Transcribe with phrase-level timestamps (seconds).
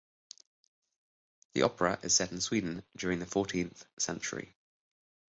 [1.53, 4.55] The opera is set in Sweden during the fourteenth century.